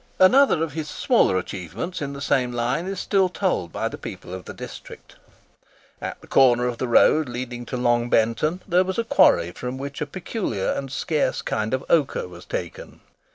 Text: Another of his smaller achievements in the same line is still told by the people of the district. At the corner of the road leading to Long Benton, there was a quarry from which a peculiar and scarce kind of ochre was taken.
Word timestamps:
Another 0.17 0.63
of 0.63 0.71
his 0.73 0.89
smaller 0.89 1.37
achievements 1.37 2.01
in 2.01 2.13
the 2.13 2.21
same 2.21 2.51
line 2.51 2.87
is 2.87 2.99
still 2.99 3.29
told 3.29 3.71
by 3.71 3.87
the 3.87 3.99
people 3.99 4.33
of 4.33 4.45
the 4.45 4.53
district. 4.55 5.15
At 6.01 6.19
the 6.21 6.25
corner 6.25 6.65
of 6.65 6.79
the 6.79 6.87
road 6.87 7.29
leading 7.29 7.67
to 7.67 7.77
Long 7.77 8.09
Benton, 8.09 8.63
there 8.67 8.83
was 8.83 8.97
a 8.97 9.03
quarry 9.03 9.51
from 9.51 9.77
which 9.77 10.01
a 10.01 10.07
peculiar 10.07 10.71
and 10.71 10.91
scarce 10.91 11.43
kind 11.43 11.71
of 11.71 11.85
ochre 11.87 12.27
was 12.27 12.45
taken. 12.45 13.01